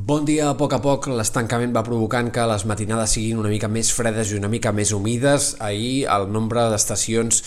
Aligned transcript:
Bon 0.00 0.24
dia, 0.24 0.46
a 0.48 0.56
poc 0.56 0.72
a 0.72 0.78
poc 0.80 1.10
l'estancament 1.12 1.74
va 1.76 1.82
provocant 1.84 2.30
que 2.32 2.44
les 2.48 2.62
matinades 2.64 3.12
siguin 3.18 3.40
una 3.42 3.50
mica 3.52 3.68
més 3.68 3.90
fredes 3.92 4.30
i 4.32 4.38
una 4.38 4.48
mica 4.48 4.70
més 4.72 4.94
humides. 4.96 5.50
Ahir 5.60 6.06
el 6.14 6.24
nombre 6.32 6.62
d'estacions 6.72 7.42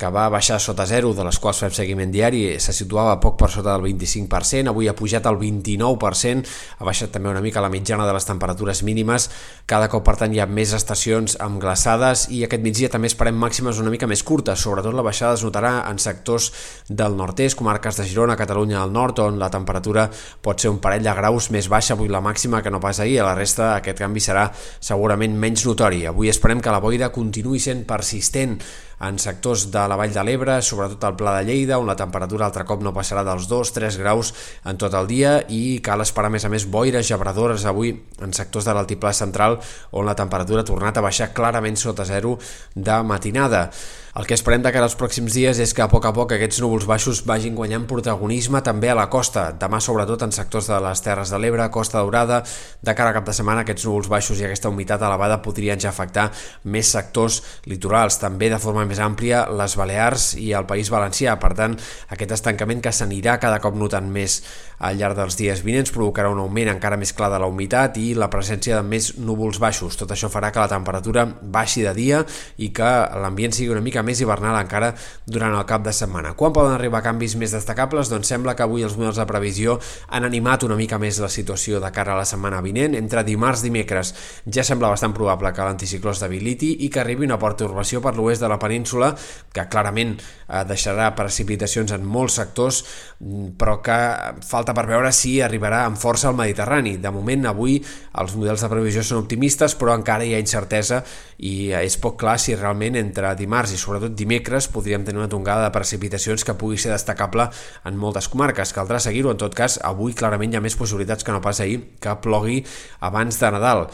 que 0.00 0.08
va 0.08 0.30
baixar 0.32 0.56
sota 0.60 0.86
zero, 0.88 1.12
de 1.12 1.24
les 1.26 1.38
quals 1.38 1.60
fem 1.60 1.72
seguiment 1.76 2.10
diari, 2.12 2.40
se 2.62 2.72
situava 2.72 3.18
poc 3.20 3.36
per 3.40 3.50
sota 3.52 3.74
del 3.74 3.84
25%, 3.90 4.72
avui 4.72 4.88
ha 4.88 4.96
pujat 4.96 5.26
al 5.28 5.36
29%, 5.36 6.54
ha 6.80 6.88
baixat 6.88 7.12
també 7.12 7.28
una 7.28 7.42
mica 7.44 7.60
la 7.60 7.68
mitjana 7.72 8.06
de 8.08 8.14
les 8.16 8.24
temperatures 8.24 8.82
mínimes, 8.86 9.28
cada 9.68 9.90
cop 9.92 10.06
per 10.06 10.16
tant 10.22 10.32
hi 10.32 10.40
ha 10.40 10.48
més 10.48 10.72
estacions 10.76 11.36
amb 11.44 11.60
glaçades 11.60 12.26
i 12.32 12.40
aquest 12.46 12.64
migdia 12.64 12.88
també 12.88 13.10
esperem 13.12 13.36
màximes 13.36 13.82
una 13.82 13.92
mica 13.92 14.08
més 14.08 14.24
curtes, 14.24 14.64
sobretot 14.64 14.96
la 14.96 15.04
baixada 15.04 15.36
es 15.36 15.44
notarà 15.44 15.74
en 15.90 16.00
sectors 16.00 16.50
del 16.88 17.18
nord-est, 17.20 17.58
comarques 17.60 18.00
de 18.00 18.08
Girona, 18.08 18.38
Catalunya 18.40 18.80
del 18.80 18.96
nord, 18.96 19.20
on 19.20 19.38
la 19.38 19.52
temperatura 19.52 20.08
pot 20.40 20.60
ser 20.60 20.72
un 20.72 20.80
parell 20.80 21.04
de 21.04 21.14
graus 21.20 21.50
més 21.52 21.68
baixa 21.68 21.94
avui 21.94 22.08
la 22.08 22.24
màxima 22.24 22.62
que 22.64 22.72
no 22.72 22.80
pas 22.80 23.04
ahir, 23.04 23.20
a 23.20 23.28
la 23.28 23.36
resta 23.36 23.74
aquest 23.76 24.00
canvi 24.00 24.24
serà 24.24 24.48
segurament 24.80 25.36
menys 25.36 25.66
notori. 25.68 26.06
Avui 26.08 26.32
esperem 26.32 26.62
que 26.64 26.72
la 26.72 26.80
boira 26.80 27.12
continuï 27.12 27.60
sent 27.60 27.84
persistent 27.88 28.56
en 29.00 29.18
sectors 29.18 29.66
de 29.72 29.82
la 29.88 29.96
Vall 29.96 30.12
de 30.12 30.24
l'Ebre, 30.26 30.58
sobretot 30.62 31.04
al 31.08 31.16
Pla 31.16 31.38
de 31.38 31.46
Lleida, 31.48 31.78
on 31.80 31.88
la 31.88 31.96
temperatura 31.96 32.46
altre 32.50 32.66
cop 32.68 32.82
no 32.84 32.92
passarà 32.96 33.24
dels 33.24 33.48
2-3 33.48 33.96
graus 34.00 34.34
en 34.68 34.80
tot 34.80 34.94
el 34.98 35.08
dia 35.08 35.38
i 35.48 35.80
cal 35.84 36.04
esperar 36.04 36.28
a 36.28 36.34
més 36.34 36.44
a 36.44 36.52
més 36.52 36.66
boires 36.68 37.08
gebradores 37.08 37.64
avui 37.64 37.94
en 38.20 38.36
sectors 38.36 38.68
de 38.68 38.76
l'altiplà 38.76 39.14
central 39.16 39.56
on 39.96 40.04
la 40.04 40.16
temperatura 40.18 40.60
ha 40.60 40.68
tornat 40.68 41.00
a 41.00 41.06
baixar 41.06 41.32
clarament 41.32 41.80
sota 41.80 42.04
zero 42.04 42.36
de 42.74 43.00
matinada. 43.02 43.70
El 44.20 44.26
que 44.26 44.34
esperem 44.34 44.60
de 44.60 44.68
cara 44.68 44.84
als 44.84 44.98
pròxims 45.00 45.32
dies 45.32 45.56
és 45.64 45.70
que 45.72 45.80
a 45.80 45.86
poc 45.88 46.04
a 46.04 46.10
poc 46.12 46.34
aquests 46.34 46.58
núvols 46.60 46.84
baixos 46.84 47.22
vagin 47.24 47.54
guanyant 47.56 47.86
protagonisme 47.88 48.60
també 48.60 48.90
a 48.92 48.96
la 48.98 49.06
costa, 49.08 49.46
demà 49.56 49.78
sobretot 49.80 50.26
en 50.26 50.34
sectors 50.36 50.66
de 50.68 50.76
les 50.84 51.00
Terres 51.00 51.30
de 51.32 51.38
l'Ebre, 51.40 51.70
Costa 51.72 52.02
Daurada, 52.02 52.42
de 52.84 52.94
cara 52.98 53.14
a 53.14 53.16
cap 53.16 53.24
de 53.24 53.32
setmana 53.32 53.62
aquests 53.64 53.86
núvols 53.88 54.10
baixos 54.12 54.42
i 54.42 54.44
aquesta 54.44 54.68
humitat 54.68 55.00
elevada 55.06 55.38
podrien 55.40 55.80
ja 55.80 55.88
afectar 55.88 56.26
més 56.64 56.90
sectors 56.92 57.38
litorals, 57.70 58.18
també 58.20 58.50
de 58.52 58.58
forma 58.60 58.84
més 58.84 59.00
àmplia 59.00 59.46
les 59.56 59.76
Balears 59.80 60.34
i 60.36 60.50
el 60.58 60.68
País 60.68 60.90
Valencià, 60.92 61.38
per 61.40 61.54
tant 61.56 61.78
aquest 62.10 62.36
estancament 62.36 62.84
que 62.84 62.92
s'anirà 62.92 63.38
cada 63.40 63.62
cop 63.64 63.78
notant 63.78 64.10
més 64.10 64.42
al 64.80 65.00
llarg 65.00 65.16
dels 65.16 65.36
dies 65.36 65.64
vinents 65.64 65.92
provocarà 65.92 66.28
un 66.32 66.40
augment 66.40 66.72
encara 66.72 66.96
més 67.00 67.12
clar 67.16 67.30
de 67.32 67.40
la 67.40 67.48
humitat 67.48 67.96
i 68.00 68.12
la 68.16 68.28
presència 68.32 68.76
de 68.76 68.84
més 68.84 69.14
núvols 69.20 69.60
baixos. 69.60 69.96
Tot 70.00 70.12
això 70.12 70.28
farà 70.32 70.48
que 70.52 70.60
la 70.60 70.70
temperatura 70.72 71.26
baixi 71.40 71.84
de 71.84 71.92
dia 71.96 72.22
i 72.56 72.70
que 72.72 72.92
l'ambient 73.20 73.52
sigui 73.56 73.72
una 73.72 73.84
mica 73.84 74.00
mica 74.00 74.06
més 74.10 74.20
hivernal 74.20 74.58
encara 74.60 74.92
durant 75.26 75.54
el 75.56 75.66
cap 75.68 75.84
de 75.86 75.94
setmana. 75.96 76.34
Quan 76.36 76.52
poden 76.52 76.74
arribar 76.74 77.02
canvis 77.06 77.36
més 77.40 77.54
destacables? 77.56 78.10
Doncs 78.12 78.28
sembla 78.34 78.56
que 78.58 78.66
avui 78.66 78.84
els 78.84 78.98
models 78.98 79.20
de 79.22 79.26
previsió 79.30 79.78
han 80.10 80.26
animat 80.28 80.66
una 80.66 80.76
mica 80.78 80.98
més 81.00 81.22
la 81.22 81.30
situació 81.32 81.80
de 81.80 81.90
cara 81.94 82.14
a 82.14 82.20
la 82.20 82.28
setmana 82.28 82.60
vinent. 82.64 82.96
Entre 82.98 83.24
dimarts 83.26 83.64
i 83.64 83.70
dimecres 83.70 84.12
ja 84.50 84.64
sembla 84.66 84.90
bastant 84.92 85.14
probable 85.16 85.52
que 85.54 85.64
l'anticicló 85.64 86.12
es 86.14 86.22
debiliti 86.22 86.72
i 86.84 86.90
que 86.90 87.02
arribi 87.02 87.28
una 87.28 87.38
pertorbació 87.40 88.02
per 88.02 88.16
l'oest 88.16 88.42
de 88.42 88.50
la 88.50 88.58
península 88.60 89.12
que 89.54 89.66
clarament 89.70 90.16
eh, 90.18 90.64
deixarà 90.66 91.10
precipitacions 91.16 91.94
en 91.94 92.04
molts 92.06 92.40
sectors 92.40 92.82
mm, 93.20 93.54
però 93.60 93.78
que 93.84 93.98
falta 94.46 94.74
per 94.76 94.86
veure 94.90 95.12
si 95.14 95.38
arribarà 95.44 95.84
amb 95.86 96.00
força 96.00 96.30
al 96.30 96.38
Mediterrani. 96.38 96.96
De 97.00 97.14
moment 97.14 97.46
avui 97.50 97.78
els 98.20 98.36
models 98.36 98.64
de 98.64 98.72
previsió 98.72 99.04
són 99.06 99.22
optimistes 99.24 99.76
però 99.78 99.94
encara 99.96 100.26
hi 100.26 100.34
ha 100.34 100.42
incertesa 100.42 101.02
i 101.38 101.70
és 101.76 101.96
poc 102.00 102.18
clar 102.20 102.36
si 102.40 102.56
realment 102.56 102.98
entre 103.00 103.32
dimarts 103.38 103.74
i 103.74 103.80
sobretot 103.90 104.14
dimecres 104.14 104.70
podríem 104.70 105.02
tenir 105.04 105.18
una 105.18 105.28
tongada 105.28 105.66
de 105.66 105.74
precipitacions 105.74 106.46
que 106.46 106.54
pugui 106.54 106.78
ser 106.78 106.94
destacable 106.94 107.48
en 107.84 107.98
moltes 107.98 108.30
comarques. 108.30 108.70
Caldrà 108.76 109.02
seguir-ho, 109.02 109.34
en 109.34 109.42
tot 109.42 109.56
cas, 109.56 109.80
avui 109.82 110.14
clarament 110.14 110.54
hi 110.54 110.60
ha 110.60 110.64
més 110.64 110.78
possibilitats 110.78 111.26
que 111.26 111.34
no 111.34 111.42
pas 111.42 111.58
ahir 111.60 111.82
que 111.98 112.18
plogui 112.22 112.62
abans 113.02 113.40
de 113.40 113.50
Nadal. 113.50 113.88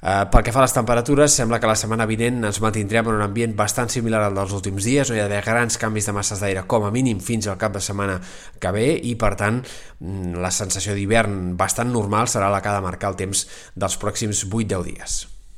Uh, 0.00 0.24
pel 0.32 0.40
que 0.46 0.52
fa 0.54 0.62
a 0.62 0.64
les 0.64 0.72
temperatures, 0.72 1.34
sembla 1.36 1.58
que 1.60 1.68
la 1.68 1.74
setmana 1.76 2.06
vinent 2.08 2.38
ens 2.48 2.60
mantindrem 2.64 3.10
en 3.10 3.18
un 3.18 3.24
ambient 3.26 3.52
bastant 3.52 3.90
similar 3.92 4.22
al 4.24 4.38
dels 4.38 4.54
últims 4.56 4.86
dies, 4.88 5.10
no 5.10 5.18
hi 5.18 5.20
ha 5.20 5.26
d'haver 5.28 5.42
grans 5.44 5.76
canvis 5.76 6.08
de 6.08 6.14
masses 6.16 6.40
d'aire 6.40 6.62
com 6.64 6.86
a 6.88 6.92
mínim 6.94 7.20
fins 7.20 7.50
al 7.50 7.58
cap 7.60 7.74
de 7.74 7.82
setmana 7.84 8.14
que 8.56 8.72
ve 8.72 8.86
i 8.96 9.12
per 9.20 9.34
tant 9.36 9.58
mm, 9.60 10.38
la 10.40 10.52
sensació 10.56 10.96
d'hivern 10.96 11.58
bastant 11.60 11.92
normal 11.92 12.32
serà 12.32 12.48
la 12.48 12.62
que 12.64 12.72
ha 12.72 12.78
de 12.78 12.86
marcar 12.86 13.12
el 13.12 13.20
temps 13.20 13.44
dels 13.76 14.00
pròxims 14.00 14.46
8-10 14.48 14.88
dies. 14.88 15.18